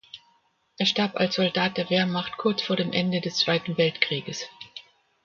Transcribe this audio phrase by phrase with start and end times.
[0.79, 4.47] Er starb als Soldat der Wehrmacht kurz vor dem Ende des Zweiten Weltkrieges.